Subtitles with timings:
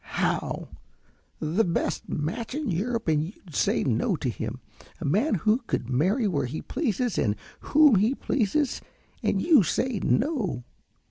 [0.17, 0.69] "How!
[1.39, 4.59] The best match in Europe and you say 'no' to him
[4.99, 8.81] a man who could marry where he pleases and whom he pleased
[9.21, 10.63] and you say 'no.'